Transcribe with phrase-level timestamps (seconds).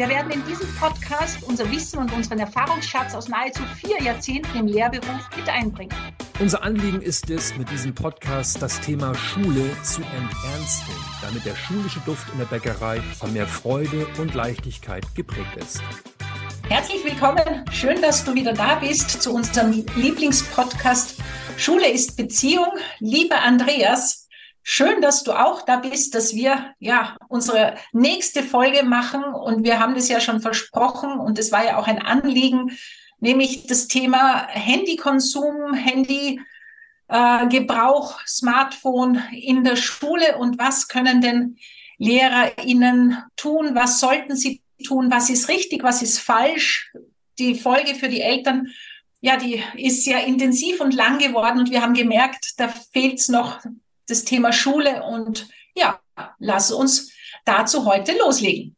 [0.00, 4.66] Wir werden in diesem Podcast unser Wissen und unseren Erfahrungsschatz aus nahezu vier Jahrzehnten im
[4.66, 5.94] Lehrberuf mit einbringen.
[6.38, 12.00] Unser Anliegen ist es, mit diesem Podcast das Thema Schule zu enternsten, damit der schulische
[12.06, 15.82] Duft in der Bäckerei von mehr Freude und Leichtigkeit geprägt ist.
[16.70, 17.66] Herzlich willkommen.
[17.70, 21.16] Schön, dass du wieder da bist zu unserem Lieblingspodcast
[21.58, 22.68] Schule ist Beziehung.
[23.00, 24.19] Lieber Andreas,
[24.62, 29.24] schön, dass du auch da bist, dass wir ja unsere nächste Folge machen.
[29.24, 31.18] Und wir haben das ja schon versprochen.
[31.18, 32.76] Und es war ja auch ein Anliegen,
[33.18, 40.38] nämlich das Thema Handykonsum, Handygebrauch, äh, Smartphone in der Schule.
[40.38, 41.58] Und was können denn
[41.98, 46.92] LehrerInnen tun, was sollten sie tun, was ist richtig, was ist falsch.
[47.38, 48.68] Die Folge für die Eltern,
[49.20, 51.58] ja, die ist sehr intensiv und lang geworden.
[51.58, 53.60] Und wir haben gemerkt, da fehlt es noch
[54.10, 56.00] das Thema Schule und ja,
[56.38, 57.12] lass uns
[57.44, 58.76] dazu heute loslegen.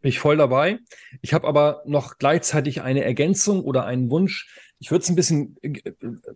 [0.00, 0.78] Bin ich voll dabei.
[1.20, 4.48] Ich habe aber noch gleichzeitig eine Ergänzung oder einen Wunsch.
[4.78, 5.80] Ich würde es ein bisschen äh,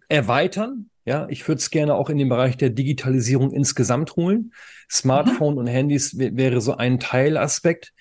[0.08, 0.90] erweitern.
[1.04, 4.52] Ja, ich würde es gerne auch in den Bereich der Digitalisierung insgesamt holen.
[4.90, 5.58] Smartphone mhm.
[5.60, 7.92] und Handys wäre so ein Teilaspekt.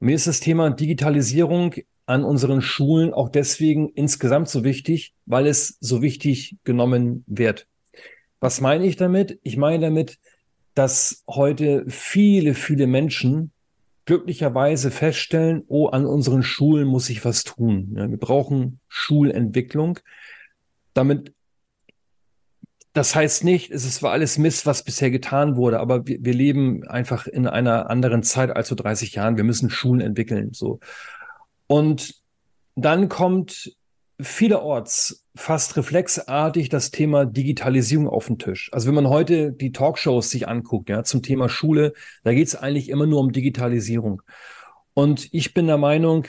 [0.00, 1.74] Mir ist das Thema Digitalisierung
[2.06, 7.66] an unseren Schulen auch deswegen insgesamt so wichtig, weil es so wichtig genommen wird.
[8.40, 9.40] Was meine ich damit?
[9.42, 10.18] Ich meine damit,
[10.74, 13.52] dass heute viele, viele Menschen
[14.04, 17.94] glücklicherweise feststellen, oh, an unseren Schulen muss ich was tun.
[17.96, 19.98] Ja, wir brauchen Schulentwicklung.
[20.94, 21.34] Damit,
[22.94, 26.86] das heißt nicht, es zwar alles Mist, was bisher getan wurde, aber wir, wir leben
[26.86, 29.36] einfach in einer anderen Zeit als vor 30 Jahren.
[29.36, 30.80] Wir müssen Schulen entwickeln, so.
[31.66, 32.14] Und
[32.76, 33.76] dann kommt
[34.20, 38.68] vielerorts fast reflexartig das Thema Digitalisierung auf den Tisch.
[38.72, 41.92] Also wenn man heute die Talkshows sich anguckt, ja, zum Thema Schule,
[42.24, 44.22] da geht es eigentlich immer nur um Digitalisierung.
[44.94, 46.26] Und ich bin der Meinung,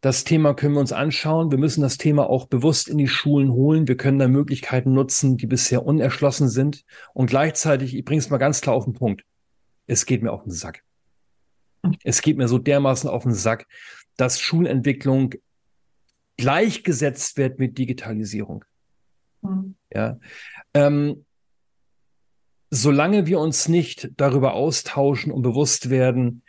[0.00, 1.50] das Thema können wir uns anschauen.
[1.50, 3.88] Wir müssen das Thema auch bewusst in die Schulen holen.
[3.88, 6.84] Wir können da Möglichkeiten nutzen, die bisher unerschlossen sind.
[7.14, 9.24] Und gleichzeitig, ich bringe es mal ganz klar auf den Punkt.
[9.86, 10.82] Es geht mir auf den Sack.
[12.02, 13.66] Es geht mir so dermaßen auf den Sack,
[14.16, 15.34] dass Schulentwicklung
[16.36, 18.64] gleichgesetzt wird mit Digitalisierung.
[19.42, 19.74] Mhm.
[19.92, 20.18] Ja.
[20.72, 21.24] Ähm,
[22.70, 26.42] solange wir uns nicht darüber austauschen und bewusst werden,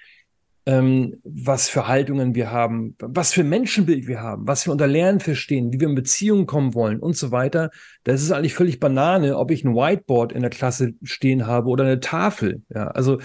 [0.68, 5.20] ähm, was für Haltungen wir haben, was für Menschenbild wir haben, was wir unter Lernen
[5.20, 7.70] verstehen, wie wir in Beziehungen kommen wollen und so weiter,
[8.04, 11.84] das ist eigentlich völlig Banane, ob ich ein Whiteboard in der Klasse stehen habe oder
[11.84, 12.64] eine Tafel.
[12.74, 13.20] Ja, also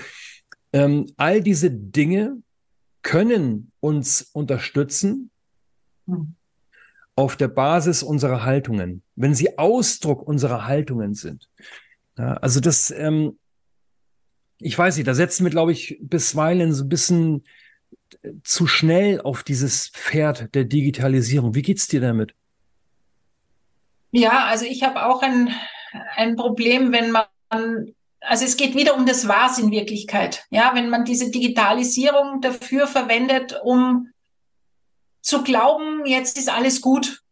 [0.74, 2.36] ähm, all diese Dinge
[3.00, 5.30] können uns unterstützen,
[6.04, 6.36] mhm
[7.20, 11.50] auf der Basis unserer Haltungen, wenn sie Ausdruck unserer Haltungen sind.
[12.16, 13.38] Ja, also das, ähm,
[14.58, 17.44] ich weiß nicht, da setzen wir, glaube ich, bisweilen so ein bisschen
[18.42, 21.54] zu schnell auf dieses Pferd der Digitalisierung.
[21.54, 22.32] Wie geht's dir damit?
[24.12, 25.50] Ja, also ich habe auch ein,
[26.16, 30.46] ein Problem, wenn man, also es geht wieder um das Was in Wirklichkeit.
[30.48, 34.08] Ja, wenn man diese Digitalisierung dafür verwendet, um
[35.20, 37.22] zu glauben, jetzt ist alles gut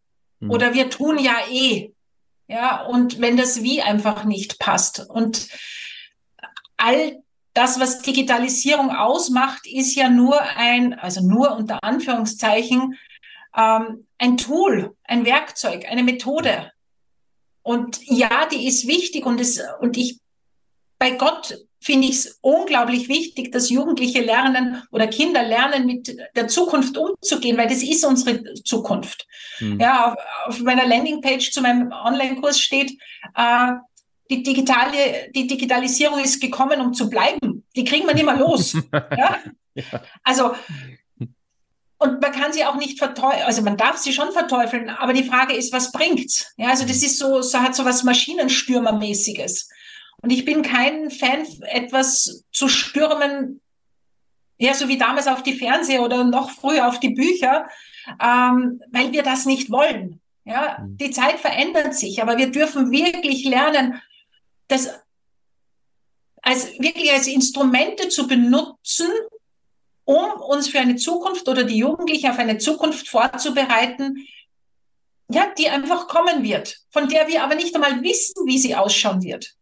[0.40, 0.50] mhm.
[0.50, 1.92] oder wir tun ja eh.
[2.46, 5.06] Ja, und wenn das Wie einfach nicht passt.
[5.10, 5.48] Und
[6.78, 7.22] all
[7.52, 12.96] das, was Digitalisierung ausmacht, ist ja nur ein, also nur unter Anführungszeichen,
[13.54, 16.72] ähm, ein Tool, ein Werkzeug, eine Methode.
[17.62, 20.20] Und ja, die ist wichtig und, es, und ich,
[20.98, 26.48] bei Gott finde ich es unglaublich wichtig, dass Jugendliche lernen oder Kinder lernen, mit der
[26.48, 29.26] Zukunft umzugehen, weil das ist unsere Zukunft.
[29.60, 29.80] Mhm.
[29.80, 32.92] Ja, auf, auf, meiner Landingpage zu meinem Online-Kurs steht,
[33.34, 33.72] äh,
[34.30, 37.64] die digitale, die Digitalisierung ist gekommen, um zu bleiben.
[37.76, 38.74] Die kriegen wir nicht mehr los.
[38.92, 39.38] ja?
[39.74, 40.02] ja?
[40.22, 40.54] Also,
[42.00, 45.24] und man kann sie auch nicht verteufeln, also man darf sie schon verteufeln, aber die
[45.24, 46.52] Frage ist, was bringt's?
[46.56, 49.68] Ja, also das ist so, so hat so was Maschinenstürmermäßiges.
[50.22, 53.60] Und ich bin kein Fan, etwas zu stürmen,
[54.58, 57.68] ja, so wie damals auf die Fernseher oder noch früher auf die Bücher,
[58.20, 60.20] ähm, weil wir das nicht wollen.
[60.44, 60.96] Ja, mhm.
[60.96, 64.00] die Zeit verändert sich, aber wir dürfen wirklich lernen,
[64.66, 64.90] das
[66.42, 69.08] als wirklich als Instrumente zu benutzen,
[70.04, 74.26] um uns für eine Zukunft oder die Jugendlichen auf eine Zukunft vorzubereiten,
[75.30, 79.22] ja, die einfach kommen wird, von der wir aber nicht einmal wissen, wie sie ausschauen
[79.22, 79.57] wird.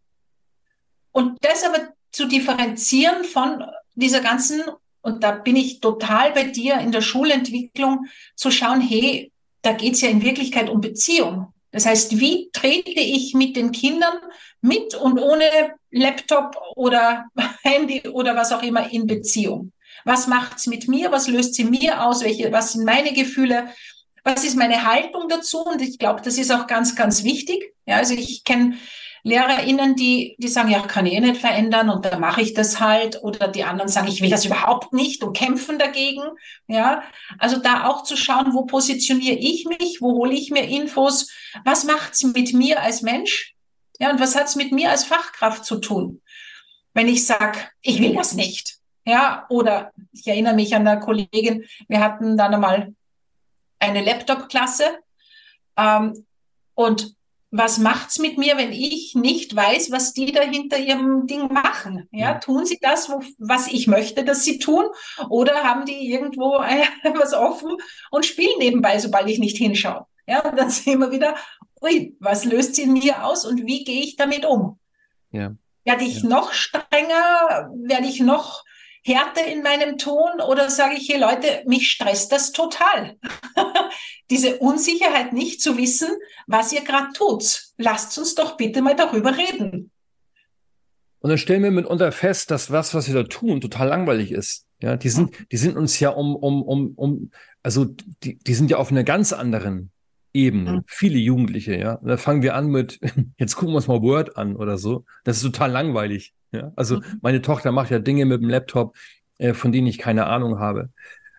[1.17, 3.65] Und das aber zu differenzieren von
[3.95, 4.61] dieser ganzen,
[5.01, 8.05] und da bin ich total bei dir in der Schulentwicklung,
[8.35, 9.33] zu schauen, hey,
[9.63, 11.55] da geht es ja in Wirklichkeit um Beziehung.
[11.71, 14.13] Das heißt, wie trete ich mit den Kindern
[14.61, 15.47] mit und ohne
[15.91, 17.25] Laptop oder
[17.63, 19.73] Handy oder was auch immer in Beziehung?
[20.05, 21.13] Was macht's mit mir?
[21.13, 22.23] Was löst sie mir aus?
[22.23, 23.71] Welche, was sind meine Gefühle?
[24.23, 25.65] Was ist meine Haltung dazu?
[25.65, 27.73] Und ich glaube, das ist auch ganz, ganz wichtig.
[27.87, 28.77] Ja, also ich kenne
[29.27, 32.79] LehrerInnen, die, die sagen, ja, kann ich eh nicht verändern und dann mache ich das
[32.79, 33.25] halt.
[33.25, 36.23] Oder die anderen sagen, ich will das überhaupt nicht und kämpfen dagegen.
[36.69, 37.03] Ja,
[37.41, 41.29] also da auch zu schauen, wo positioniere ich mich, wo hole ich mir Infos,
[41.65, 43.57] was macht's mit mir als Mensch?
[43.99, 46.23] Ja, und was hat's mit mir als Fachkraft zu tun?
[46.95, 48.77] Wenn ich sag, ich will das nicht.
[49.05, 52.95] Ja, oder ich erinnere mich an eine Kollegin, wir hatten dann einmal
[53.81, 54.85] eine Laptop-Klasse
[55.77, 56.25] ähm,
[56.75, 57.17] und
[57.57, 62.09] was macht's mit mir, wenn ich nicht weiß, was die da hinter ihrem Ding machen?
[62.13, 64.85] Ja, tun sie das, wo, was ich möchte, dass sie tun?
[65.29, 67.77] Oder haben die irgendwo äh, was offen
[68.11, 70.07] und spielen nebenbei, sobald ich nicht hinschaue?
[70.27, 71.37] Ja, und dann sehen wir wieder,
[71.83, 74.79] ui, was löst sie in mir aus und wie gehe ich damit um?
[75.31, 75.55] Ja.
[75.85, 76.29] Werde ich ja.
[76.29, 77.71] noch strenger?
[77.75, 78.65] Werde ich noch
[79.07, 83.17] Härte in meinem Ton oder sage ich, hier Leute, mich stresst das total.
[84.31, 86.09] Diese Unsicherheit nicht zu wissen,
[86.49, 87.67] was ihr gerade tut.
[87.79, 89.93] Lasst uns doch bitte mal darüber reden.
[91.21, 94.67] Und dann stellen wir mitunter fest, dass was, was wir da tun, total langweilig ist.
[94.83, 97.31] Ja, die sind, die sind uns ja um, um, um, um,
[97.63, 97.85] also
[98.25, 99.93] die, die sind ja auf einer ganz anderen
[100.35, 100.73] Ebene.
[100.73, 100.85] Mhm.
[100.89, 101.95] Viele Jugendliche, ja.
[101.95, 102.99] Und da fangen wir an mit,
[103.39, 105.05] jetzt gucken wir uns mal Word an oder so.
[105.23, 106.35] Das ist total langweilig.
[106.53, 106.73] Ja?
[106.77, 107.05] Also mhm.
[107.23, 108.97] meine Tochter macht ja Dinge mit dem Laptop,
[109.39, 110.91] äh, von denen ich keine Ahnung habe.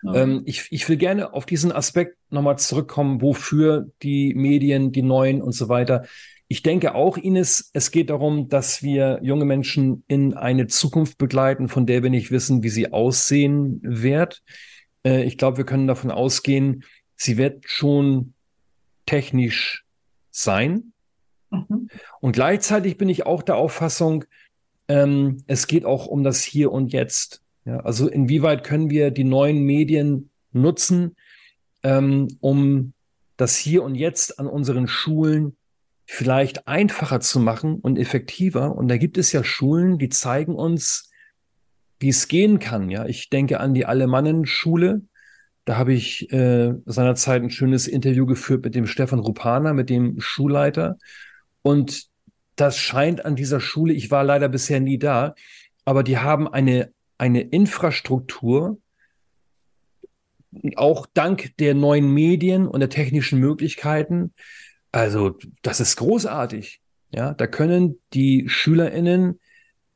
[0.02, 0.14] Mhm.
[0.14, 5.42] Ähm, ich, ich will gerne auf diesen Aspekt nochmal zurückkommen, wofür die Medien, die neuen
[5.42, 6.04] und so weiter.
[6.50, 11.68] Ich denke auch, Ines, es geht darum, dass wir junge Menschen in eine Zukunft begleiten,
[11.68, 14.42] von der wir nicht wissen, wie sie aussehen wird.
[15.04, 16.84] Äh, ich glaube, wir können davon ausgehen,
[17.16, 18.32] sie wird schon
[19.04, 19.84] technisch
[20.30, 20.92] sein.
[21.50, 21.88] Mhm.
[22.20, 24.24] Und gleichzeitig bin ich auch der Auffassung,
[24.88, 27.42] ähm, es geht auch um das Hier und Jetzt.
[27.64, 31.16] Ja, also inwieweit können wir die neuen Medien nutzen,
[31.82, 32.94] ähm, um
[33.36, 35.56] das Hier und Jetzt an unseren Schulen
[36.06, 38.74] vielleicht einfacher zu machen und effektiver.
[38.74, 41.10] Und da gibt es ja Schulen, die zeigen uns,
[42.00, 42.88] wie es gehen kann.
[42.88, 45.02] Ja, ich denke an die Alemannen-Schule.
[45.66, 50.18] Da habe ich äh, seinerzeit ein schönes Interview geführt mit dem Stefan Rupana, mit dem
[50.18, 50.96] Schulleiter.
[51.60, 52.08] Und
[52.60, 55.34] das scheint an dieser Schule, ich war leider bisher nie da,
[55.84, 58.78] aber die haben eine, eine Infrastruktur,
[60.76, 64.32] auch dank der neuen Medien und der technischen Möglichkeiten.
[64.92, 66.80] Also, das ist großartig.
[67.10, 69.40] Ja, da können die SchülerInnen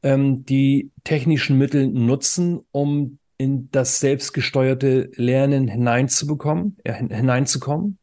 [0.03, 7.99] ähm, die technischen Mittel nutzen, um in das selbstgesteuerte Lernen hineinzubekommen, äh, hineinzukommen.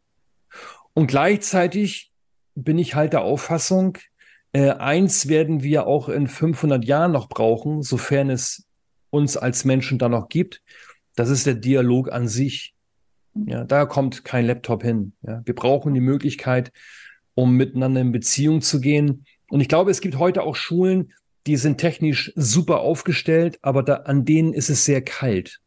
[0.94, 2.12] Und gleichzeitig
[2.56, 3.98] bin ich halt der Auffassung,
[4.52, 8.66] äh, eins werden wir auch in 500 Jahren noch brauchen, sofern es
[9.10, 10.62] uns als Menschen da noch gibt.
[11.16, 12.74] Das ist der Dialog an sich.
[13.34, 15.14] Ja, da kommt kein Laptop hin.
[15.22, 16.72] Ja, wir brauchen die Möglichkeit,
[17.36, 19.26] um miteinander in Beziehung zu gehen.
[19.50, 21.14] Und ich glaube, es gibt heute auch Schulen,
[21.48, 25.60] die sind technisch super aufgestellt, aber da, an denen ist es sehr kalt.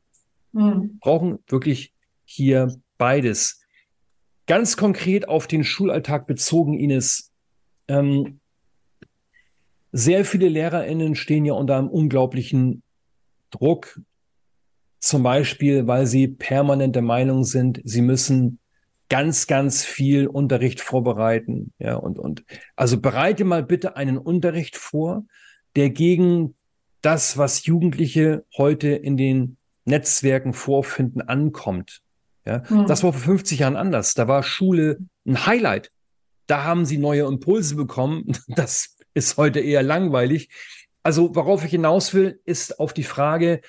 [0.53, 0.99] Mhm.
[1.01, 1.93] Brauchen wirklich
[2.25, 3.63] hier beides.
[4.47, 7.31] Ganz konkret auf den Schulalltag bezogen, Ines.
[7.89, 8.41] Ähm,
[9.93, 12.83] sehr viele LehrerInnen stehen ja unter einem unglaublichen
[13.51, 14.01] Druck,
[14.99, 18.59] zum Beispiel, weil sie permanent der Meinung sind, sie müssen
[19.09, 21.73] ganz, ganz viel Unterricht vorbereiten.
[21.79, 22.45] Ja, und, und
[22.77, 25.25] also bereite mal bitte einen Unterricht vor,
[25.77, 26.55] der gegen
[27.03, 32.01] das, was Jugendliche heute in den Netzwerken vorfinden, ankommt.
[32.47, 32.87] Ja, mhm.
[32.87, 34.15] das war vor 50 Jahren anders.
[34.15, 35.91] Da war Schule ein Highlight.
[36.47, 38.33] Da haben sie neue Impulse bekommen.
[38.49, 40.49] Das ist heute eher langweilig.
[41.03, 43.61] Also worauf ich hinaus will, ist auf die Frage,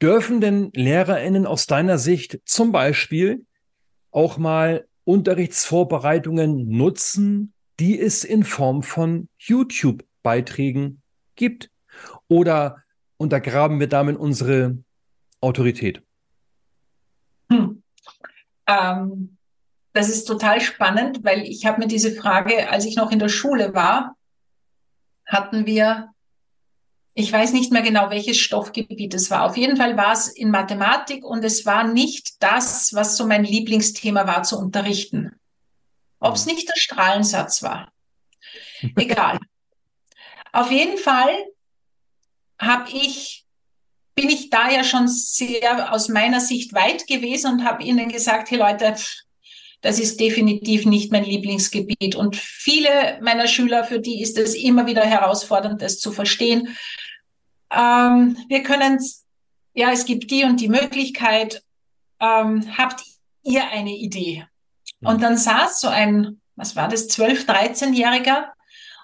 [0.00, 3.44] dürfen denn Lehrerinnen aus deiner Sicht zum Beispiel
[4.10, 11.02] auch mal Unterrichtsvorbereitungen nutzen, die es in Form von YouTube-Beiträgen
[11.34, 11.70] gibt?
[12.28, 12.82] Oder
[13.16, 14.78] untergraben wir damit unsere
[15.40, 16.02] Autorität?
[17.50, 17.82] Hm.
[18.66, 19.36] Ähm,
[19.92, 23.28] das ist total spannend, weil ich habe mir diese Frage, als ich noch in der
[23.28, 24.15] Schule war,
[25.26, 26.12] hatten wir,
[27.14, 29.44] ich weiß nicht mehr genau, welches Stoffgebiet es war.
[29.44, 33.44] Auf jeden Fall war es in Mathematik und es war nicht das, was so mein
[33.44, 35.38] Lieblingsthema war zu unterrichten.
[36.20, 37.92] Ob es nicht der Strahlensatz war.
[38.96, 39.38] Egal.
[40.52, 41.34] Auf jeden Fall
[42.58, 43.46] habe ich
[44.16, 48.50] bin ich da ja schon sehr aus meiner Sicht weit gewesen und habe ihnen gesagt,
[48.50, 48.96] hey Leute,
[49.82, 52.14] das ist definitiv nicht mein Lieblingsgebiet.
[52.14, 56.76] Und viele meiner Schüler, für die ist es immer wieder herausfordernd, das zu verstehen.
[57.70, 58.98] Ähm, wir können,
[59.74, 61.62] ja, es gibt die und die Möglichkeit.
[62.20, 63.02] Ähm, habt
[63.42, 64.46] ihr eine Idee?
[65.02, 68.46] Und dann saß so ein, was war das, 12-, 13-Jähriger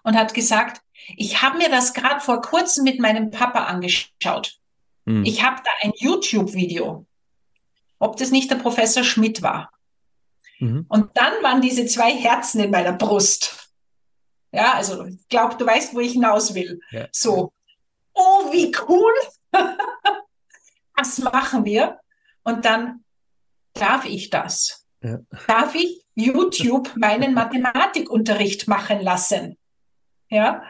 [0.02, 0.80] und hat gesagt,
[1.16, 4.56] ich habe mir das gerade vor kurzem mit meinem Papa angeschaut.
[5.04, 5.24] Mhm.
[5.24, 7.06] Ich habe da ein YouTube-Video,
[7.98, 9.70] ob das nicht der Professor Schmidt war.
[10.62, 10.86] Mhm.
[10.88, 13.68] Und dann waren diese zwei Herzen in meiner Brust.
[14.52, 16.78] Ja, also ich glaube, du weißt, wo ich hinaus will.
[16.92, 17.08] Ja.
[17.10, 17.52] So,
[18.14, 19.12] oh, wie cool.
[20.96, 21.98] das machen wir.
[22.44, 23.04] Und dann
[23.72, 24.86] darf ich das.
[25.02, 25.18] Ja.
[25.48, 29.58] Darf ich YouTube meinen Mathematikunterricht machen lassen?
[30.28, 30.62] Ja.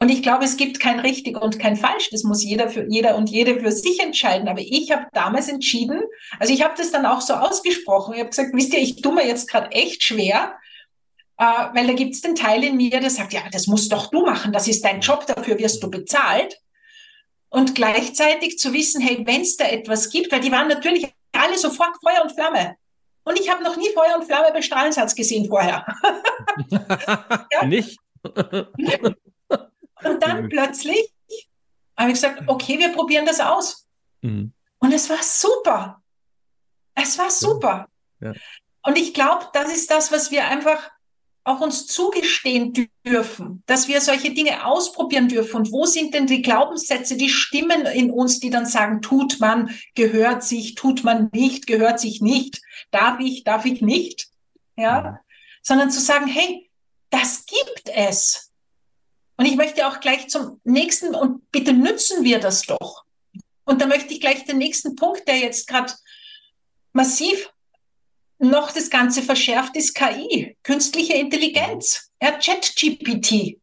[0.00, 2.10] Und ich glaube, es gibt kein richtig und kein falsch.
[2.10, 4.48] Das muss jeder für jeder und jede für sich entscheiden.
[4.48, 6.00] Aber ich habe damals entschieden,
[6.38, 8.14] also ich habe das dann auch so ausgesprochen.
[8.14, 10.54] Ich habe gesagt, wisst ihr, ich tue mir jetzt gerade echt schwer,
[11.38, 14.10] äh, weil da gibt es den Teil in mir, der sagt, ja, das musst doch
[14.10, 14.52] du machen.
[14.52, 16.58] Das ist dein Job, dafür wirst du bezahlt.
[17.48, 21.56] Und gleichzeitig zu wissen, hey, wenn es da etwas gibt, weil die waren natürlich alle
[21.56, 22.76] sofort Feuer und Flamme.
[23.24, 25.86] Und ich habe noch nie Feuer und Flamme bei Strahlensatz gesehen vorher.
[27.52, 27.64] ja?
[27.64, 27.96] Nicht?
[30.04, 30.48] Und dann mhm.
[30.48, 31.12] plötzlich
[31.96, 33.86] habe ich gesagt, okay, wir probieren das aus.
[34.22, 34.52] Mhm.
[34.78, 36.02] Und es war super.
[36.94, 37.88] Es war super.
[38.20, 38.32] Ja.
[38.82, 40.90] Und ich glaube, das ist das, was wir einfach
[41.44, 45.56] auch uns zugestehen dürfen, dass wir solche Dinge ausprobieren dürfen.
[45.56, 49.70] Und wo sind denn die Glaubenssätze, die Stimmen in uns, die dann sagen, tut man,
[49.94, 54.28] gehört sich, tut man nicht, gehört sich nicht, darf ich, darf ich nicht,
[54.76, 55.18] ja, mhm.
[55.62, 56.70] sondern zu sagen, hey,
[57.10, 58.50] das gibt es.
[59.36, 63.04] Und ich möchte auch gleich zum nächsten, und bitte nützen wir das doch.
[63.64, 65.92] Und da möchte ich gleich den nächsten Punkt, der jetzt gerade
[66.92, 67.50] massiv
[68.38, 73.58] noch das Ganze verschärft, ist KI, künstliche Intelligenz, ja, ChatGPT.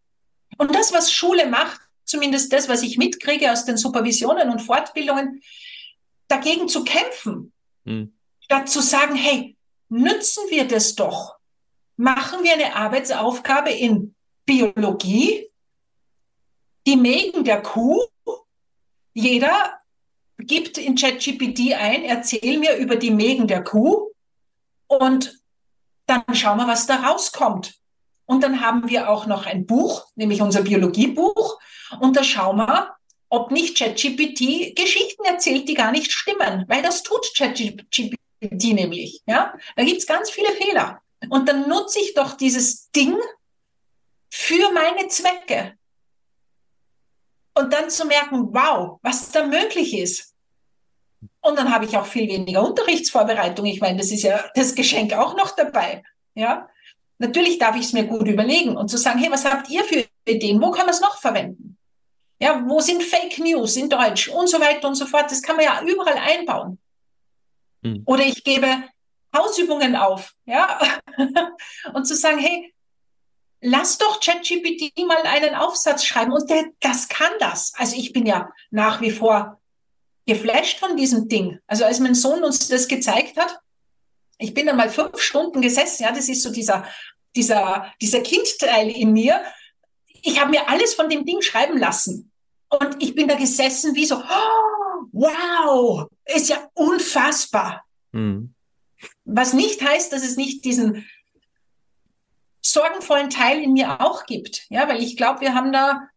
[0.58, 5.42] Und das, was Schule macht, zumindest das, was ich mitkriege aus den Supervisionen und Fortbildungen,
[6.28, 7.54] dagegen zu kämpfen,
[7.86, 8.14] hm.
[8.40, 9.56] statt zu sagen, hey,
[9.90, 11.36] nützen wir das doch.
[11.98, 15.51] Machen wir eine Arbeitsaufgabe in Biologie,
[16.88, 18.06] die Mägen der Kuh.
[19.14, 19.80] Jeder
[20.38, 24.12] gibt in ChatGPT ein, erzähl mir über die Mägen der Kuh
[24.88, 25.42] und
[26.08, 27.76] dann schauen wir, was da rauskommt.
[28.26, 31.60] Und dann haben wir auch noch ein Buch, nämlich unser Biologiebuch.
[32.00, 32.96] Und da schauen wir,
[33.30, 39.22] ob nicht ChatGPT Geschichten erzählt, die gar nicht stimmen, weil das tut ChatGPT nämlich.
[39.26, 41.02] Ja, da gibt's ganz viele Fehler.
[41.30, 43.18] Und dann nutze ich doch dieses Ding
[44.30, 45.78] für meine Zwecke
[47.54, 50.34] und dann zu merken, wow, was da möglich ist.
[51.42, 53.66] Und dann habe ich auch viel weniger Unterrichtsvorbereitung.
[53.66, 56.04] Ich meine, das ist ja das Geschenk auch noch dabei.
[56.34, 56.70] Ja,
[57.18, 60.06] natürlich darf ich es mir gut überlegen und zu sagen, hey, was habt ihr für
[60.26, 60.62] Ideen?
[60.62, 61.78] Wo kann man es noch verwenden?
[62.40, 65.30] Ja, wo sind Fake News in Deutsch und so weiter und so fort?
[65.30, 66.80] Das kann man ja überall einbauen.
[67.84, 68.04] Hm.
[68.06, 68.84] Oder ich gebe
[69.36, 70.80] Hausübungen auf, ja,
[71.94, 72.74] und zu sagen, hey,
[73.62, 77.74] lass doch ChatGPT mal einen Aufsatz schreiben und der, das kann das.
[77.76, 79.60] Also ich bin ja nach wie vor
[80.26, 81.60] geflasht von diesem Ding.
[81.68, 83.60] Also als mein Sohn uns das gezeigt hat,
[84.38, 86.86] ich bin dann mal fünf Stunden gesessen, ja, das ist so dieser,
[87.36, 89.44] dieser, dieser Kindteil in mir.
[90.24, 92.32] Ich habe mir alles von dem Ding schreiben lassen.
[92.70, 97.84] Und ich bin da gesessen wie so, oh, wow, ist ja unfassbar.
[98.12, 98.54] Mhm.
[99.26, 101.08] Was nicht heißt, dass es nicht diesen
[102.62, 104.66] sorgenvollen Teil in mir auch gibt.
[104.70, 106.08] Ja, weil ich glaube, wir haben da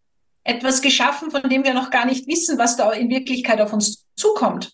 [0.45, 4.05] etwas geschaffen, von dem wir noch gar nicht wissen, was da in Wirklichkeit auf uns
[4.15, 4.73] zukommt.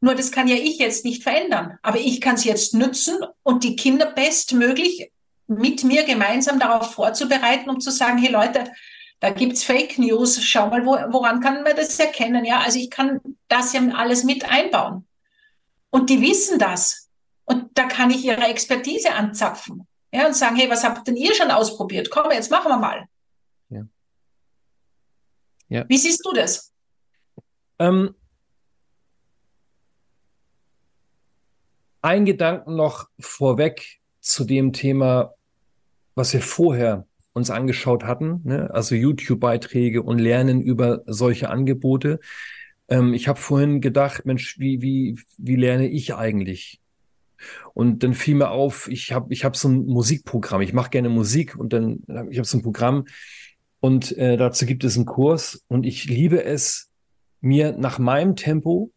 [0.00, 1.78] Nur das kann ja ich jetzt nicht verändern.
[1.82, 5.10] Aber ich kann es jetzt nützen und die Kinder bestmöglich
[5.46, 8.64] mit mir gemeinsam darauf vorzubereiten, um zu sagen, hey Leute,
[9.20, 12.44] da gibt's Fake News, schau mal, wo, woran kann man das erkennen?
[12.44, 15.06] Ja, also ich kann das ja alles mit einbauen.
[15.90, 17.08] Und die wissen das.
[17.44, 19.86] Und da kann ich ihre Expertise anzapfen.
[20.14, 22.08] Ja, und sagen, hey, was habt denn ihr schon ausprobiert?
[22.08, 23.08] Komm, jetzt machen wir mal.
[23.68, 23.82] Ja.
[25.68, 25.84] ja.
[25.88, 26.72] Wie siehst du das?
[27.80, 28.14] Ähm,
[32.00, 35.34] ein Gedanken noch vorweg zu dem Thema,
[36.14, 38.70] was wir vorher uns angeschaut hatten, ne?
[38.72, 42.20] also YouTube-Beiträge und Lernen über solche Angebote.
[42.86, 46.80] Ähm, ich habe vorhin gedacht, Mensch, wie, wie, wie lerne ich eigentlich?
[47.74, 50.60] Und dann fiel mir auf, ich habe ich hab so ein Musikprogramm.
[50.62, 53.04] Ich mache gerne Musik und dann ich habe so ein Programm
[53.80, 56.90] und äh, dazu gibt es einen Kurs und ich liebe es,
[57.40, 58.90] mir nach meinem Tempo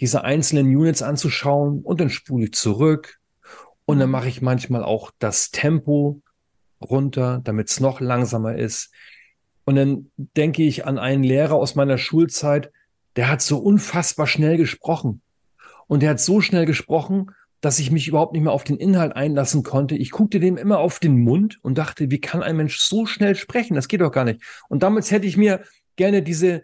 [0.00, 3.20] diese einzelnen Units anzuschauen und dann spule ich zurück
[3.84, 6.20] und dann mache ich manchmal auch das Tempo
[6.80, 8.92] runter, damit es noch langsamer ist.
[9.64, 12.72] Und dann denke ich an einen Lehrer aus meiner Schulzeit,
[13.16, 15.22] der hat so unfassbar schnell gesprochen.
[15.86, 17.30] Und der hat so schnell gesprochen,
[17.66, 19.96] dass ich mich überhaupt nicht mehr auf den Inhalt einlassen konnte.
[19.96, 23.34] Ich guckte dem immer auf den Mund und dachte, wie kann ein Mensch so schnell
[23.34, 23.74] sprechen?
[23.74, 24.40] Das geht doch gar nicht.
[24.68, 25.64] Und damals hätte ich mir
[25.96, 26.62] gerne diese,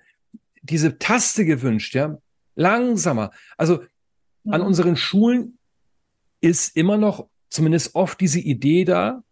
[0.62, 2.18] diese Taste gewünscht, ja.
[2.54, 3.32] Langsamer.
[3.56, 3.82] Also
[4.48, 4.68] an mhm.
[4.68, 5.58] unseren Schulen
[6.40, 9.24] ist immer noch zumindest oft diese Idee da,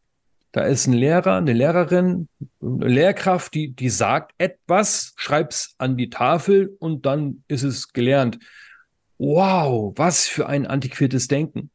[0.50, 2.28] da ist ein Lehrer, eine Lehrerin,
[2.60, 8.40] eine Lehrkraft, die, die sagt etwas, schreibt's an die Tafel und dann ist es gelernt.
[9.20, 11.70] Wow, was für ein antiquiertes Denken.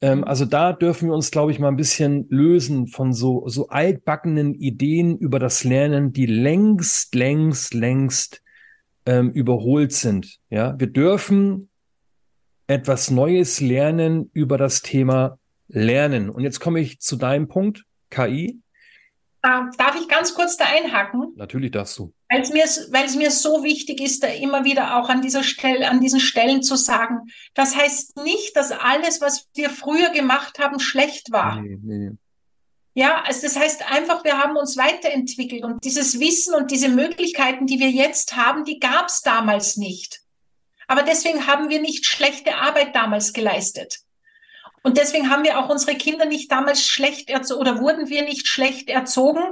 [0.00, 3.66] Ähm, also da dürfen wir uns, glaube ich, mal ein bisschen lösen von so, so
[3.66, 8.44] altbackenen Ideen über das Lernen, die längst, längst, längst
[9.06, 10.38] ähm, überholt sind.
[10.50, 11.68] Ja, wir dürfen
[12.68, 16.30] etwas Neues lernen über das Thema Lernen.
[16.30, 17.86] Und jetzt komme ich zu deinem Punkt.
[18.10, 18.60] KI?
[19.42, 21.32] darf ich ganz kurz da einhaken?
[21.34, 22.12] Natürlich darfst du.
[22.30, 25.42] Weil es mir, weil es mir so wichtig ist, da immer wieder auch an dieser
[25.42, 27.32] Stelle, an diesen Stellen zu sagen.
[27.54, 31.60] Das heißt nicht, dass alles, was wir früher gemacht haben, schlecht war.
[31.60, 32.10] Nee, nee.
[32.94, 37.66] Ja, also das heißt einfach, wir haben uns weiterentwickelt und dieses Wissen und diese Möglichkeiten,
[37.66, 40.20] die wir jetzt haben, die gab es damals nicht.
[40.88, 44.00] Aber deswegen haben wir nicht schlechte Arbeit damals geleistet.
[44.82, 48.48] Und deswegen haben wir auch unsere Kinder nicht damals schlecht erzogen oder wurden wir nicht
[48.48, 49.44] schlecht erzogen,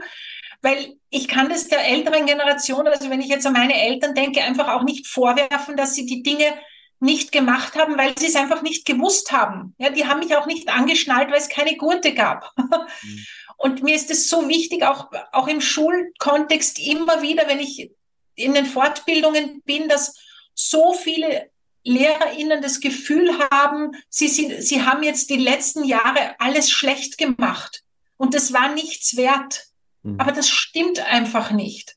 [0.67, 4.43] weil ich kann das der älteren Generation, also wenn ich jetzt an meine Eltern denke,
[4.43, 6.59] einfach auch nicht vorwerfen, dass sie die Dinge
[6.99, 9.77] nicht gemacht haben, weil sie es einfach nicht gewusst haben.
[9.79, 12.53] Ja, die haben mich auch nicht angeschnallt, weil es keine Gurte gab.
[12.57, 13.27] Mhm.
[13.59, 17.91] Und mir ist es so wichtig, auch, auch im Schulkontext immer wieder, wenn ich
[18.35, 20.15] in den Fortbildungen bin, dass
[20.53, 21.51] so viele
[21.85, 27.83] LehrerInnen das Gefühl haben, sie, sie, sie haben jetzt die letzten Jahre alles schlecht gemacht
[28.17, 29.69] und das war nichts wert.
[30.07, 30.21] Mhm.
[30.21, 31.97] Aber das stimmt einfach nicht,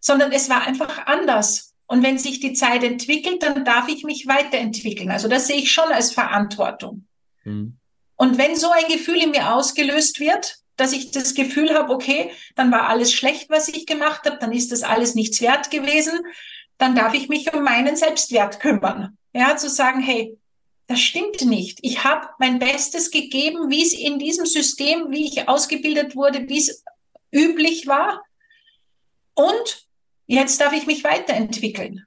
[0.00, 1.74] sondern es war einfach anders.
[1.86, 5.10] Und wenn sich die Zeit entwickelt, dann darf ich mich weiterentwickeln.
[5.10, 7.06] Also das sehe ich schon als Verantwortung.
[7.44, 7.78] Mhm.
[8.16, 12.30] Und wenn so ein Gefühl in mir ausgelöst wird, dass ich das Gefühl habe, okay,
[12.54, 16.20] dann war alles schlecht, was ich gemacht habe, dann ist das alles nichts wert gewesen,
[16.78, 19.16] dann darf ich mich um meinen Selbstwert kümmern.
[19.34, 20.38] Ja, zu sagen, hey,
[20.86, 21.78] das stimmt nicht.
[21.82, 26.58] Ich habe mein Bestes gegeben, wie es in diesem System, wie ich ausgebildet wurde, wie
[26.58, 26.84] es
[27.32, 28.22] üblich war.
[29.34, 29.88] Und
[30.26, 32.04] jetzt darf ich mich weiterentwickeln.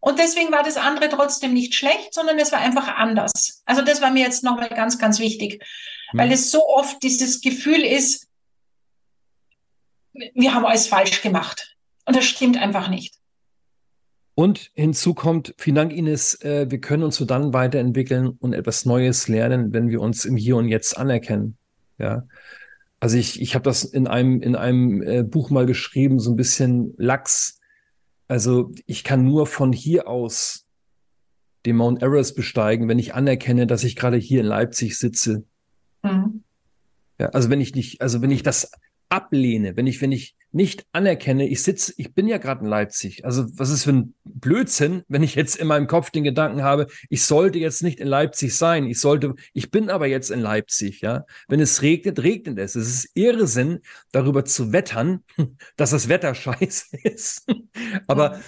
[0.00, 3.62] Und deswegen war das andere trotzdem nicht schlecht, sondern es war einfach anders.
[3.64, 5.64] Also das war mir jetzt nochmal ganz, ganz wichtig,
[6.12, 6.18] mhm.
[6.18, 8.28] weil es so oft dieses Gefühl ist,
[10.12, 11.74] wir haben alles falsch gemacht.
[12.04, 13.14] Und das stimmt einfach nicht.
[14.34, 18.84] Und hinzu kommt, vielen Dank, Ines, äh, wir können uns so dann weiterentwickeln und etwas
[18.84, 21.56] Neues lernen, wenn wir uns im Hier und Jetzt anerkennen.
[21.98, 22.24] Ja.
[23.04, 26.36] Also ich, ich habe das in einem, in einem äh, Buch mal geschrieben, so ein
[26.36, 27.60] bisschen lax.
[28.28, 30.66] Also ich kann nur von hier aus
[31.66, 35.44] den Mount Everest besteigen, wenn ich anerkenne, dass ich gerade hier in Leipzig sitze.
[36.02, 36.44] Mhm.
[37.20, 38.72] Ja, also wenn ich nicht, also wenn ich das
[39.10, 43.24] ablehne, wenn ich, wenn ich nicht anerkenne, ich sitze, ich bin ja gerade in Leipzig.
[43.24, 46.86] Also was ist für ein Blödsinn, wenn ich jetzt in meinem Kopf den Gedanken habe,
[47.10, 48.86] ich sollte jetzt nicht in Leipzig sein.
[48.86, 51.26] Ich sollte, ich bin aber jetzt in Leipzig, ja.
[51.48, 52.76] Wenn es regnet, regnet es.
[52.76, 53.80] Es ist Irrsinn,
[54.12, 55.24] darüber zu wettern,
[55.76, 57.46] dass das Wetter scheiße ist.
[58.06, 58.40] aber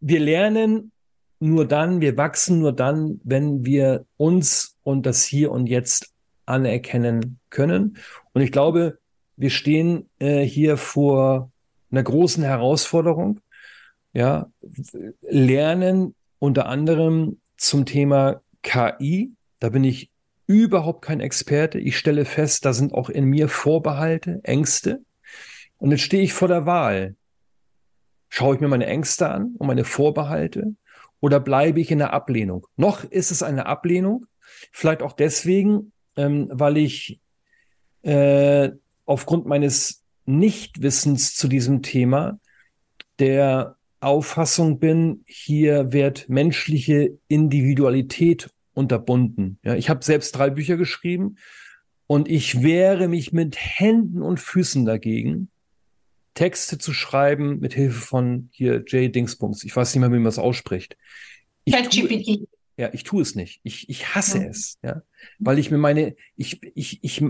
[0.00, 0.90] wir lernen
[1.38, 6.12] nur dann, wir wachsen nur dann, wenn wir uns und das Hier und Jetzt
[6.44, 7.98] anerkennen können.
[8.32, 8.98] Und ich glaube,
[9.36, 11.50] wir stehen äh, hier vor
[11.90, 13.40] einer großen Herausforderung.
[14.12, 14.50] Ja,
[15.22, 19.32] lernen unter anderem zum Thema KI.
[19.58, 20.10] Da bin ich
[20.46, 21.78] überhaupt kein Experte.
[21.78, 25.00] Ich stelle fest, da sind auch in mir Vorbehalte, Ängste.
[25.78, 27.16] Und jetzt stehe ich vor der Wahl.
[28.28, 30.74] Schaue ich mir meine Ängste an und meine Vorbehalte
[31.20, 32.66] oder bleibe ich in der Ablehnung?
[32.76, 34.26] Noch ist es eine Ablehnung,
[34.72, 37.20] vielleicht auch deswegen, ähm, weil ich
[38.02, 38.70] äh,
[39.04, 42.38] aufgrund meines Nichtwissens zu diesem Thema
[43.18, 49.58] der Auffassung bin, hier wird menschliche Individualität unterbunden.
[49.62, 51.36] Ja, ich habe selbst drei Bücher geschrieben
[52.06, 55.48] und ich wehre mich mit Händen und Füßen dagegen,
[56.34, 59.64] Texte zu schreiben mit Hilfe von hier Jay Dingsbums.
[59.64, 60.96] Ich weiß nicht mehr, wie man es ausspricht.
[61.64, 63.60] Ich tue, ja, ich tue es nicht.
[63.62, 64.48] Ich, ich hasse ja.
[64.48, 65.02] es, ja,
[65.38, 67.24] weil ich mir meine, ich, ich, ich,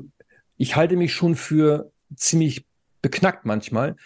[0.57, 2.67] ich halte mich schon für ziemlich
[3.03, 3.97] beknackt manchmal,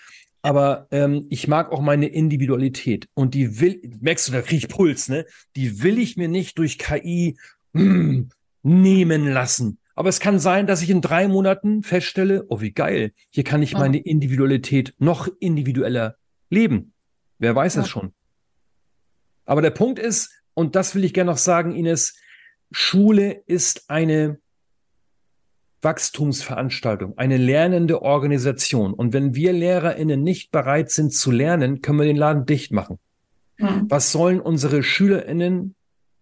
[0.42, 4.68] aber ähm, ich mag auch meine Individualität und die will, merkst du, da kriege ich
[4.68, 5.26] Puls, ne?
[5.56, 7.36] Die will ich mir nicht durch KI
[7.72, 8.22] mm,
[8.62, 9.78] nehmen lassen.
[9.94, 13.62] Aber es kann sein, dass ich in drei Monaten feststelle, oh wie geil, hier kann
[13.62, 16.16] ich meine Individualität noch individueller
[16.50, 16.92] leben.
[17.38, 17.82] Wer weiß ja.
[17.82, 18.12] es schon.
[19.44, 22.16] Aber der Punkt ist, und das will ich gerne noch sagen, Ines,
[22.70, 24.38] Schule ist eine
[25.82, 28.92] Wachstumsveranstaltung, eine lernende Organisation.
[28.92, 32.98] Und wenn wir LehrerInnen nicht bereit sind zu lernen, können wir den Laden dicht machen.
[33.58, 33.86] Mhm.
[33.88, 35.74] Was sollen unsere SchülerInnen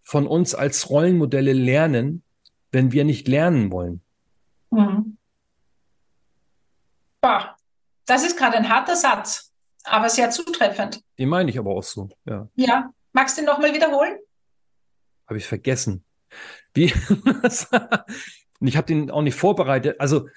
[0.02, 2.22] von uns als Rollenmodelle lernen,
[2.70, 4.02] wenn wir nicht lernen wollen?
[4.70, 5.16] Mhm.
[7.20, 7.56] Boah,
[8.04, 9.52] das ist gerade ein harter Satz,
[9.84, 11.02] aber sehr zutreffend.
[11.18, 12.48] Den meine ich aber auch so, ja.
[12.54, 12.90] Ja.
[13.12, 14.18] Magst du ihn nochmal wiederholen?
[15.26, 16.04] Habe ich vergessen.
[16.74, 16.92] Wie?
[18.60, 19.96] Und ich habe den auch nicht vorbereitet.
[19.98, 20.28] Also,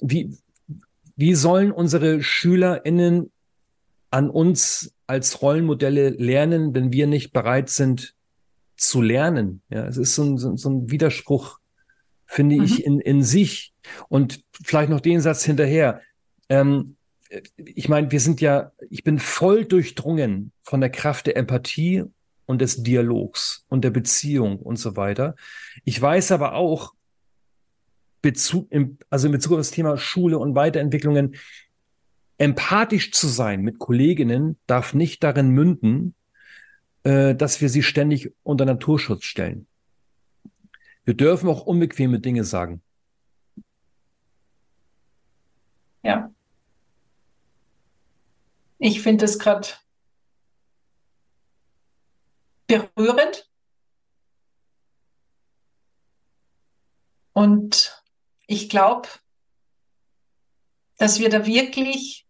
[0.00, 0.36] wie,
[1.16, 3.30] wie sollen unsere SchülerInnen
[4.10, 8.14] an uns als Rollenmodelle lernen, wenn wir nicht bereit sind
[8.76, 9.62] zu lernen?
[9.70, 11.58] Ja, es ist so ein, so, ein Widerspruch,
[12.26, 12.64] finde mhm.
[12.64, 13.72] ich, in, in sich.
[14.08, 16.00] Und vielleicht noch den Satz hinterher.
[16.48, 16.96] Ähm,
[17.56, 22.04] ich meine, wir sind ja, ich bin voll durchdrungen von der Kraft der Empathie
[22.46, 25.34] und des Dialogs und der Beziehung und so weiter.
[25.84, 26.94] Ich weiß aber auch,
[28.22, 28.70] Bezug,
[29.10, 31.36] also in Bezug auf das Thema Schule und Weiterentwicklungen,
[32.38, 36.14] empathisch zu sein mit Kolleginnen darf nicht darin münden,
[37.02, 39.66] äh, dass wir sie ständig unter Naturschutz stellen.
[41.04, 42.80] Wir dürfen auch unbequeme Dinge sagen.
[46.02, 46.30] Ja.
[48.78, 49.68] Ich finde es gerade
[52.66, 53.48] berührend.
[57.32, 58.02] Und
[58.46, 59.08] ich glaube,
[60.98, 62.26] dass wir da wirklich,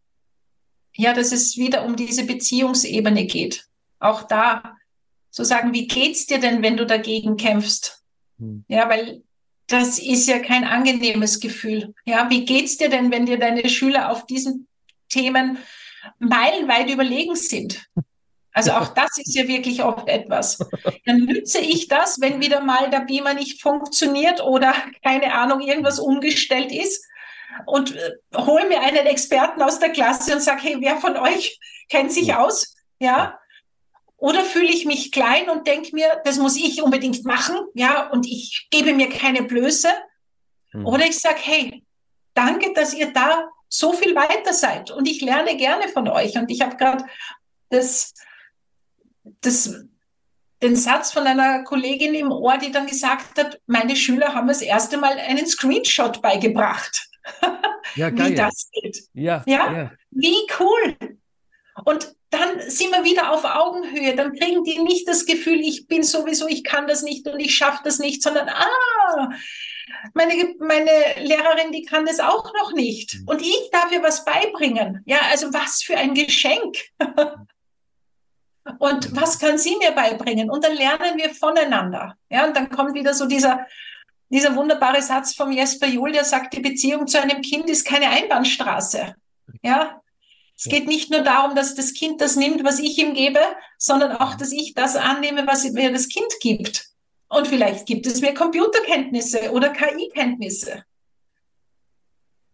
[0.95, 3.67] ja, dass es wieder um diese Beziehungsebene geht.
[3.99, 4.77] Auch da
[5.31, 8.03] zu sagen, wie geht's dir denn, wenn du dagegen kämpfst?
[8.39, 8.65] Hm.
[8.69, 9.23] Ja, weil
[9.67, 11.95] das ist ja kein angenehmes Gefühl.
[12.05, 14.69] Ja, wie geht's dir denn, wenn dir deine Schüler auf diesen
[15.09, 15.59] Themen
[16.19, 17.87] meilenweit überlegen sind?
[18.55, 20.59] Also auch das ist ja wirklich oft etwas.
[21.05, 25.99] Dann nütze ich das, wenn wieder mal der Beamer nicht funktioniert oder keine Ahnung, irgendwas
[25.99, 27.05] umgestellt ist
[27.67, 31.59] und äh, hole mir einen Experten aus der Klasse und sage, hey, wer von euch
[31.89, 32.77] kennt sich aus?
[33.01, 33.41] Ja.
[34.17, 38.27] Oder fühle ich mich klein und denke mir, das muss ich unbedingt machen, ja, und
[38.27, 39.89] ich gebe mir keine Blöße.
[40.73, 40.87] Mhm.
[40.87, 41.85] Oder ich sage, hey,
[42.35, 46.37] danke, dass ihr da so viel weiter seid und ich lerne gerne von euch.
[46.37, 47.05] Und ich habe gerade
[47.71, 48.15] das
[49.41, 49.75] das,
[50.63, 54.63] den Satz von einer Kollegin im Ohr, die dann gesagt hat, meine Schüler haben das
[54.63, 57.09] erste Mal einen Screenshot beigebracht.
[57.97, 58.31] Ja, geil.
[58.31, 59.05] Wie das geht.
[59.13, 59.93] Ja, ja, ja.
[60.11, 60.97] Wie cool.
[61.85, 64.17] Und dann sind wir wieder auf Augenhöhe.
[64.17, 67.55] Dann kriegen die nicht das Gefühl, ich bin sowieso, ich kann das nicht und ich
[67.55, 69.31] schaffe das nicht, sondern ah,
[70.15, 73.21] meine, meine Lehrerin, die kann das auch noch nicht.
[73.21, 73.29] Mhm.
[73.29, 75.03] Und ich darf ihr was beibringen.
[75.07, 76.77] Ja, also was für ein Geschenk.
[78.79, 80.51] Und was kann sie mir beibringen?
[80.51, 82.17] Und dann lernen wir voneinander.
[82.31, 83.67] Ja, und dann kommt wieder so dieser,
[84.31, 88.09] dieser wunderbare Satz vom Jesper Juhl, der sagt, die Beziehung zu einem Kind ist keine
[88.09, 89.15] Einbahnstraße.
[89.63, 90.01] Ja,
[90.57, 93.41] es geht nicht nur darum, dass das Kind das nimmt, was ich ihm gebe,
[93.77, 96.89] sondern auch, dass ich das annehme, was mir das Kind gibt.
[97.29, 100.85] Und vielleicht gibt es mir Computerkenntnisse oder KI-Kenntnisse.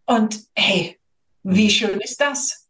[0.05, 0.99] Und hey,
[1.43, 2.67] wie schön ist das?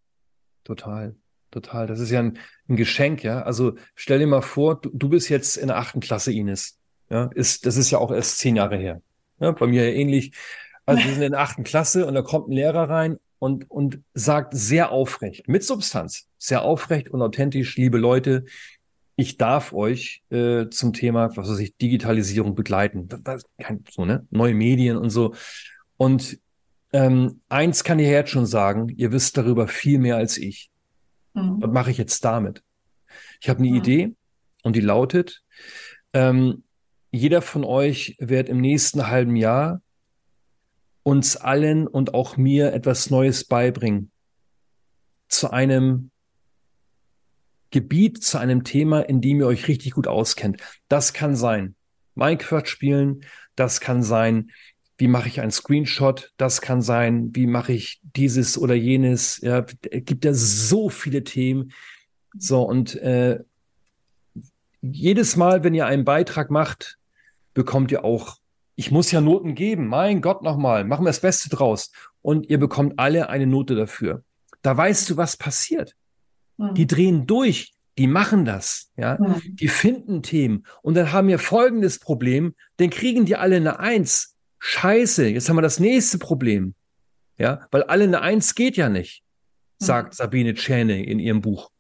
[0.64, 1.16] Total,
[1.52, 1.88] total.
[1.88, 2.38] Das ist ja ein,
[2.68, 3.42] ein Geschenk, ja.
[3.42, 6.78] Also stell dir mal vor, du, du bist jetzt in der achten Klasse, Ines.
[7.10, 9.02] Ja, ist, das ist ja auch erst zehn Jahre her.
[9.40, 10.34] Ja, bei mir ja ähnlich.
[10.86, 14.00] Also wir sind in der achten Klasse und da kommt ein Lehrer rein und, und
[14.14, 18.46] sagt sehr aufrecht, mit Substanz, sehr aufrecht und authentisch, liebe Leute,
[19.16, 23.08] ich darf euch äh, zum Thema, was weiß ich, Digitalisierung begleiten.
[23.08, 23.44] Das, das,
[23.92, 24.26] so, ne?
[24.32, 25.36] Neue Medien und so.
[25.98, 26.40] Und
[26.94, 30.71] ähm, eins kann ich jetzt schon sagen, ihr wisst darüber viel mehr als ich.
[31.34, 31.62] Mhm.
[31.62, 32.64] Was mache ich jetzt damit?
[33.40, 33.76] Ich habe eine mhm.
[33.76, 34.16] Idee
[34.64, 35.44] und die lautet,
[36.14, 36.64] ähm,
[37.12, 39.82] jeder von euch wird im nächsten halben Jahr
[41.04, 44.12] uns allen und auch mir etwas Neues beibringen
[45.28, 46.12] zu einem
[47.72, 50.62] Gebiet, zu einem Thema, in dem ihr euch richtig gut auskennt.
[50.90, 51.76] Das kann sein
[52.16, 53.24] Minecraft spielen,
[53.56, 54.52] das kann sein,
[55.02, 59.42] wie mache ich einen Screenshot, das kann sein, wie mache ich dieses oder jenes.
[59.42, 61.72] Ja, es gibt ja so viele Themen.
[62.38, 63.40] So, und äh,
[64.84, 67.00] jedes Mal, wenn ihr einen Beitrag macht,
[67.56, 68.38] bekommt ihr auch,
[68.76, 71.92] ich muss ja Noten geben, mein Gott nochmal, machen wir das Beste draus.
[72.22, 74.24] Und ihr bekommt alle eine Note dafür.
[74.62, 75.96] Da weißt du, was passiert.
[76.58, 76.76] Mhm.
[76.76, 79.42] Die drehen durch, die machen das, ja, mhm.
[79.56, 84.32] die finden Themen und dann haben wir folgendes Problem, dann kriegen die alle eine Eins.
[84.64, 86.76] Scheiße, jetzt haben wir das nächste Problem.
[87.38, 89.24] Ja, weil alle eine Eins geht ja nicht,
[89.80, 90.16] sagt mhm.
[90.16, 91.72] Sabine Tschäne in ihrem Buch.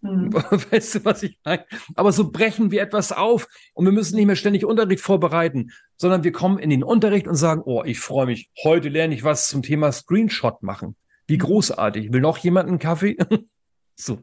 [0.00, 0.32] Mhm.
[0.70, 1.66] Weißt du, was ich meine?
[1.96, 6.22] Aber so brechen wir etwas auf und wir müssen nicht mehr ständig Unterricht vorbereiten, sondern
[6.22, 9.48] wir kommen in den Unterricht und sagen, oh, ich freue mich, heute lerne ich was
[9.48, 10.94] zum Thema Screenshot machen.
[11.26, 11.40] Wie mhm.
[11.40, 12.12] großartig.
[12.12, 13.16] Will noch jemand einen Kaffee?
[13.96, 14.18] so.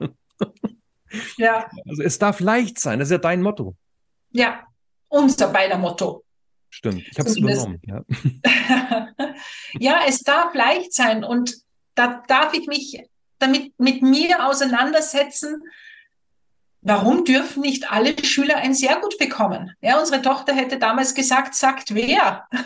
[1.36, 1.70] Ja.
[1.90, 3.76] Also es darf leicht sein, das ist ja dein Motto.
[4.32, 4.64] Ja,
[5.10, 6.24] unser beider Motto.
[6.70, 7.82] Stimmt, ich habe es übernommen.
[7.86, 8.04] Ja.
[9.80, 11.56] ja, es darf leicht sein und
[11.96, 13.02] da darf ich mich
[13.40, 15.64] damit mit mir auseinandersetzen,
[16.82, 19.74] warum dürfen nicht alle Schüler ein sehr gut bekommen?
[19.82, 22.48] Ja, unsere Tochter hätte damals gesagt, sagt wer?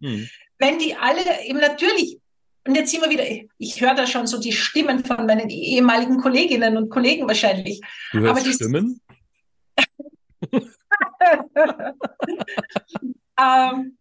[0.00, 0.28] Hm.
[0.58, 2.18] Wenn die alle eben natürlich,
[2.66, 3.24] und jetzt wir wieder,
[3.56, 7.80] ich höre da schon so die Stimmen von meinen ehemaligen Kolleginnen und Kollegen wahrscheinlich.
[8.12, 9.00] Du hörst Aber die Stimmen?
[13.38, 13.96] ähm,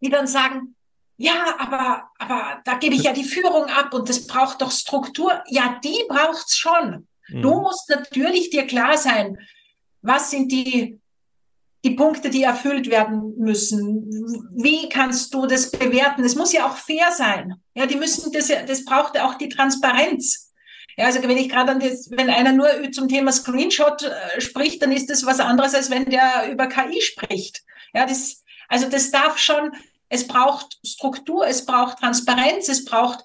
[0.00, 0.74] die dann sagen,
[1.16, 5.42] ja, aber, aber da gebe ich ja die Führung ab und das braucht doch Struktur.
[5.48, 7.08] Ja, die braucht's schon.
[7.28, 7.42] Mhm.
[7.42, 9.36] Du musst natürlich dir klar sein,
[10.00, 11.00] was sind die,
[11.84, 14.08] die Punkte, die erfüllt werden müssen.
[14.54, 16.22] Wie kannst du das bewerten?
[16.22, 17.54] Es muss ja auch fair sein.
[17.74, 20.52] Ja, die müssen das, das braucht ja auch die Transparenz.
[20.96, 24.82] Ja, also wenn ich gerade an das, wenn einer nur zum Thema Screenshot äh, spricht,
[24.82, 27.62] dann ist das was anderes, als wenn der über KI spricht.
[27.94, 29.72] Ja, das, also das darf schon,
[30.08, 33.24] es braucht Struktur, es braucht Transparenz, es braucht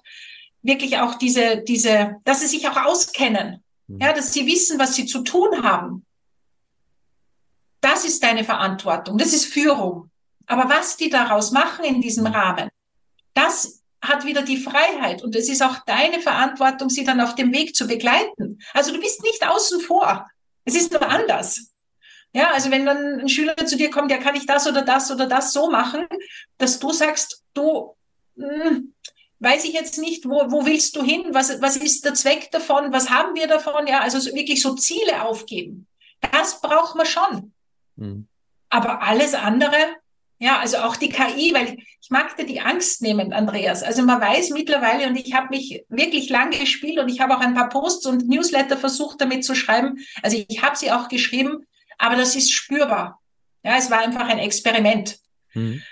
[0.62, 4.00] wirklich auch diese, diese, dass sie sich auch auskennen, mhm.
[4.00, 6.04] ja, dass sie wissen, was sie zu tun haben.
[7.80, 10.10] Das ist deine Verantwortung, das ist Führung.
[10.46, 12.32] Aber was die daraus machen in diesem mhm.
[12.32, 12.68] Rahmen,
[13.34, 17.52] das hat wieder die Freiheit und es ist auch deine Verantwortung, sie dann auf dem
[17.52, 18.60] Weg zu begleiten.
[18.72, 20.28] Also du bist nicht außen vor.
[20.64, 21.73] Es ist nur anders.
[22.34, 25.10] Ja, also wenn dann ein Schüler zu dir kommt, ja, kann ich das oder das
[25.10, 26.06] oder das so machen,
[26.58, 27.94] dass du sagst, du,
[28.34, 28.94] mh, hm,
[29.38, 31.26] weiß ich jetzt nicht, wo, wo willst du hin?
[31.30, 32.92] Was, was ist der Zweck davon?
[32.92, 33.86] Was haben wir davon?
[33.86, 35.86] Ja, also so, wirklich so Ziele aufgeben.
[36.32, 37.52] Das braucht man schon.
[37.96, 38.26] Mhm.
[38.68, 39.76] Aber alles andere,
[40.38, 43.84] ja, also auch die KI, weil ich mag dir die Angst nehmen, Andreas.
[43.84, 47.40] Also man weiß mittlerweile, und ich habe mich wirklich lange gespielt und ich habe auch
[47.40, 49.98] ein paar Posts und Newsletter versucht damit zu schreiben.
[50.22, 51.64] Also ich habe sie auch geschrieben,
[51.98, 53.20] aber das ist spürbar.
[53.62, 55.18] Ja, es war einfach ein Experiment.
[55.54, 55.82] Mhm.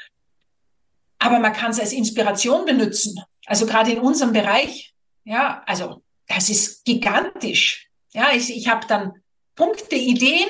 [1.19, 3.21] Aber man kann es als Inspiration benutzen.
[3.47, 4.95] Also gerade in unserem Bereich.
[5.25, 7.89] Ja, also das ist gigantisch.
[8.13, 9.23] Ja, ich, ich habe dann
[9.55, 10.49] Punkte, Ideen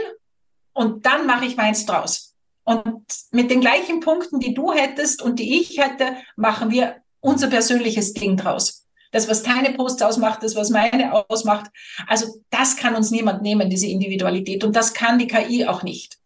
[0.72, 2.34] und dann mache ich meins draus.
[2.64, 7.48] Und mit den gleichen Punkten, die du hättest und die ich hätte, machen wir unser
[7.48, 8.82] persönliches Ding draus
[9.12, 11.70] das, was deine Posts ausmacht, das, was meine ausmacht.
[12.09, 14.64] Also das kann uns niemand nehmen, diese Individualität.
[14.64, 16.18] Und das kann die KI auch nicht.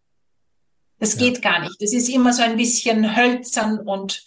[0.99, 1.21] Das ja.
[1.21, 1.77] geht gar nicht.
[1.81, 4.25] Das ist immer so ein bisschen hölzern und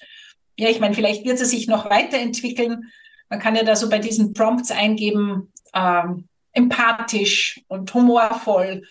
[0.57, 2.91] ja, ich meine, vielleicht wird es sich noch weiterentwickeln.
[3.29, 8.83] Man kann ja da so bei diesen Prompts eingeben, ähm, empathisch und humorvoll.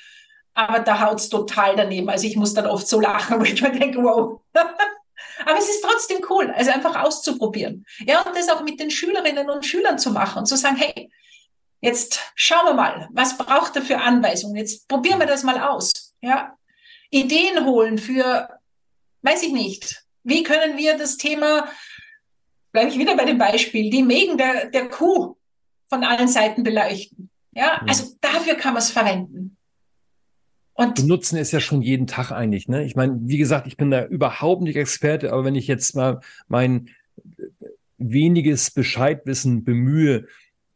[0.55, 2.09] Aber da haut's total daneben.
[2.09, 4.41] Also ich muss dann oft so lachen, wo ich mir denke, wow.
[5.45, 7.85] Aber es ist trotzdem cool, also einfach auszuprobieren.
[8.01, 11.11] Ja, und das auch mit den Schülerinnen und Schülern zu machen und zu sagen, hey,
[11.81, 14.57] jetzt schauen wir mal, was braucht er für Anweisungen?
[14.57, 16.15] Jetzt probieren wir das mal aus.
[16.21, 16.57] Ja,
[17.11, 18.49] Ideen holen für,
[19.23, 21.69] weiß ich nicht, wie können wir das Thema,
[22.73, 25.37] bleibe ich wieder bei dem Beispiel, die Mägen der, der Kuh
[25.89, 27.31] von allen Seiten beleuchten.
[27.53, 29.58] Ja, also dafür kann man es verwenden.
[30.79, 32.69] Und benutzen es ja schon jeden Tag eigentlich.
[32.69, 32.85] Ne?
[32.85, 36.21] Ich meine, wie gesagt, ich bin da überhaupt nicht Experte, aber wenn ich jetzt mal
[36.47, 36.91] mein
[37.97, 40.27] weniges Bescheidwissen bemühe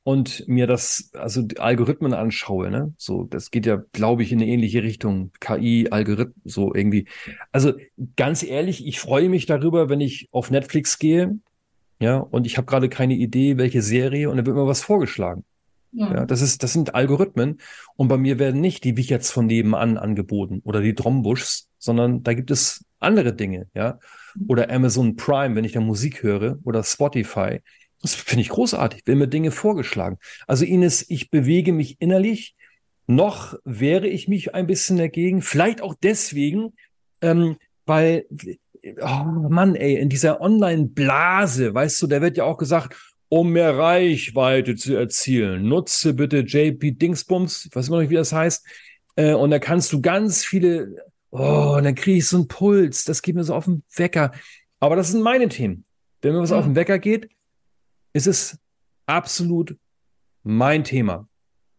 [0.02, 2.92] und mir das, also Algorithmen anschaue, ne?
[2.98, 5.30] So, das geht ja, glaube ich, in eine ähnliche Richtung.
[5.38, 7.06] KI, Algorithmen, so irgendwie.
[7.52, 7.74] Also
[8.16, 11.38] ganz ehrlich, ich freue mich darüber, wenn ich auf Netflix gehe,
[12.00, 15.44] ja, und ich habe gerade keine Idee, welche Serie, und da wird mir was vorgeschlagen.
[15.92, 16.14] Ja.
[16.14, 17.58] ja, das ist, das sind Algorithmen.
[17.96, 22.32] Und bei mir werden nicht die Wicherts von nebenan angeboten oder die Drombuschs, sondern da
[22.32, 23.98] gibt es andere Dinge, ja.
[24.48, 27.60] Oder Amazon Prime, wenn ich da Musik höre, oder Spotify.
[28.00, 30.18] Das finde ich großartig, will mir Dinge vorgeschlagen.
[30.46, 32.56] Also Ines, ich bewege mich innerlich.
[33.06, 35.42] Noch wehre ich mich ein bisschen dagegen.
[35.42, 36.72] Vielleicht auch deswegen,
[37.20, 38.26] ähm, weil,
[39.00, 42.96] oh Mann, ey, in dieser Online-Blase, weißt du, da wird ja auch gesagt,
[43.32, 48.16] um mehr Reichweite zu erzielen, nutze bitte JP Dingsbums, ich weiß immer noch nicht, wie
[48.16, 48.62] das heißt,
[49.16, 53.06] äh, und da kannst du ganz viele, oh, und dann kriege ich so einen Puls,
[53.06, 54.32] das geht mir so auf den Wecker.
[54.80, 55.86] Aber das sind meine Themen.
[56.20, 56.56] Wenn mir was mhm.
[56.58, 57.30] auf den Wecker geht,
[58.12, 58.58] ist es
[59.06, 59.78] absolut
[60.42, 61.26] mein Thema.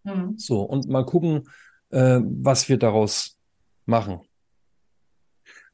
[0.06, 0.36] Mhm.
[0.40, 1.48] So, und mal gucken,
[1.92, 3.38] äh, was wir daraus
[3.86, 4.22] machen.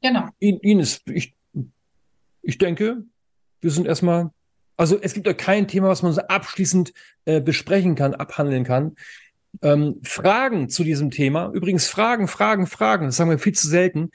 [0.02, 0.28] Genau.
[0.40, 1.38] Ines, ich,
[2.42, 3.06] ich denke,
[3.62, 4.32] wir sind erstmal,
[4.80, 6.94] also es gibt ja kein Thema, was man so abschließend
[7.26, 8.96] äh, besprechen kann, abhandeln kann.
[9.62, 14.10] Ähm, Fragen zu diesem Thema, übrigens Fragen, Fragen, Fragen, das sagen wir viel zu selten.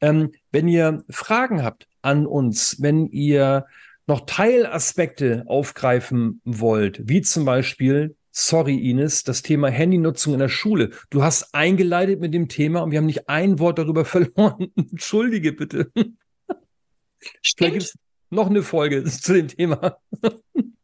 [0.00, 3.66] Ähm, wenn ihr Fragen habt an uns, wenn ihr
[4.06, 10.92] noch Teilaspekte aufgreifen wollt, wie zum Beispiel, sorry Ines, das Thema Handynutzung in der Schule.
[11.10, 14.68] Du hast eingeleitet mit dem Thema und wir haben nicht ein Wort darüber verloren.
[14.76, 15.92] Entschuldige bitte.
[17.42, 17.94] Es
[18.30, 19.98] noch eine Folge zu dem Thema.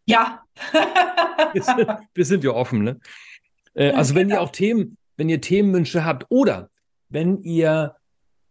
[0.06, 0.42] Ja.
[1.52, 3.00] wir, sind, wir, sind, ja offen, ne?
[3.74, 4.46] Äh, also wenn ihr genau.
[4.46, 6.70] auch Themen, wenn ihr Themenwünsche habt oder
[7.08, 7.96] wenn ihr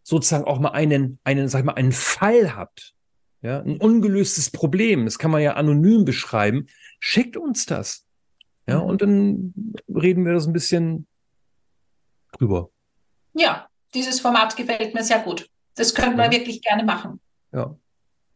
[0.04, 2.94] sozusagen auch mal einen, einen, sag ich mal, einen Fall habt,
[3.42, 6.68] ja, ein ungelöstes Problem, das kann man ja anonym beschreiben,
[7.00, 8.06] schickt uns das.
[8.68, 8.86] Ja, mhm.
[8.86, 9.54] und dann
[9.90, 11.08] reden wir das ein bisschen
[12.34, 12.70] drüber.
[13.34, 15.50] Ja, dieses Format gefällt mir sehr gut.
[15.76, 16.26] Das können ja.
[16.26, 17.20] wir wirklich gerne machen.
[17.52, 17.76] Ja,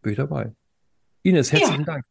[0.05, 0.53] bin ich dabei.
[1.23, 1.85] Ines, herzlichen ja.
[1.85, 2.05] Dank.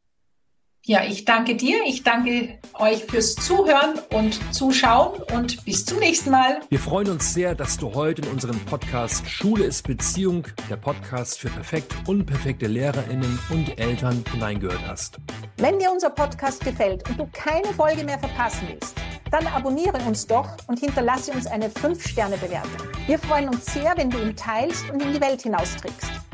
[0.87, 1.78] Ja, ich danke dir.
[1.87, 6.61] Ich danke euch fürs Zuhören und Zuschauen und bis zum nächsten Mal.
[6.68, 11.38] Wir freuen uns sehr, dass du heute in unserem Podcast Schule ist Beziehung, der Podcast
[11.38, 15.18] für perfekt unperfekte LehrerInnen und Eltern hineingehört hast.
[15.57, 18.94] Wenn dir unser Podcast gefällt und du keine Folge mehr verpassen willst,
[19.30, 22.88] dann abonniere uns doch und hinterlasse uns eine 5-Sterne-Bewertung.
[23.07, 26.11] Wir freuen uns sehr, wenn du ihn teilst und in die Welt hinausträgst.